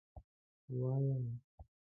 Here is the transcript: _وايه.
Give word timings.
_وايه. 0.79 1.15